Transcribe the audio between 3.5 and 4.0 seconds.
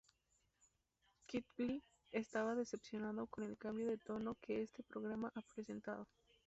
cambio de